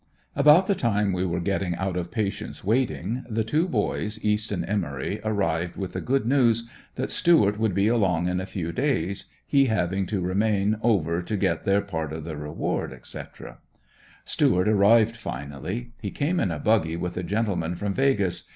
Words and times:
About 0.35 0.65
the 0.65 0.73
time 0.73 1.13
we 1.13 1.27
were 1.27 1.39
getting 1.39 1.75
out 1.75 1.95
of 1.95 2.09
patience 2.09 2.63
waiting, 2.63 3.23
the 3.29 3.43
two 3.43 3.67
boys, 3.67 4.17
East 4.25 4.51
and 4.51 4.65
Emory, 4.65 5.21
arrived 5.23 5.75
with 5.75 5.93
the 5.93 6.01
good 6.01 6.25
news 6.25 6.67
that 6.95 7.11
Stuart 7.11 7.59
would 7.59 7.75
be 7.75 7.87
along 7.87 8.27
in 8.27 8.39
a 8.39 8.47
few 8.47 8.71
days, 8.71 9.25
he 9.45 9.65
having 9.65 10.07
to 10.07 10.19
remain 10.19 10.79
over 10.81 11.21
to 11.21 11.37
get 11.37 11.65
their 11.65 11.81
part 11.81 12.11
of 12.13 12.23
the 12.25 12.35
reward, 12.35 12.91
etc. 12.93 13.59
Stuart 14.25 14.67
arrived 14.67 15.15
finally; 15.17 15.91
he 16.01 16.09
came 16.09 16.39
in 16.39 16.49
a 16.49 16.57
buggy 16.57 16.95
with 16.97 17.15
a 17.15 17.21
gentleman 17.21 17.75
from 17.75 17.93
"Vegas." 17.93 18.45